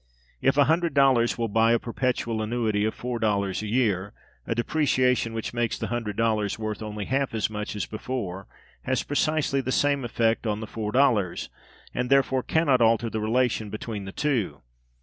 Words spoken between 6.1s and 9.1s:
dollars worth only half as much as before has